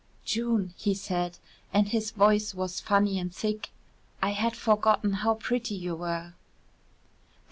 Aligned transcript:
"June," 0.25 0.73
he 0.79 0.95
said, 0.95 1.37
and 1.71 1.89
his 1.89 2.09
voice 2.09 2.55
was 2.55 2.79
funny 2.79 3.19
and 3.19 3.31
thick, 3.35 3.69
"I 4.19 4.31
had 4.31 4.55
forgotten 4.55 5.13
how 5.13 5.35
pretty 5.35 5.75
you 5.75 5.93
were." 5.95 6.33